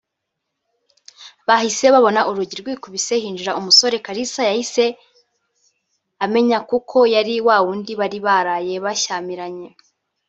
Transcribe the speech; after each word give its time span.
bahise 1.47 1.85
babona 1.93 2.21
urugi 2.29 2.55
rwikubise 2.61 3.13
hinjira 3.23 3.51
umusore 3.59 3.95
Kalisa 4.05 4.41
yahise 4.49 4.85
amenya 6.25 6.59
kuko 6.69 6.97
yari 7.15 7.35
wa 7.47 7.57
wundi 7.65 7.91
bari 7.99 8.19
baraye 8.25 8.75
bashyamiranye 8.85 9.69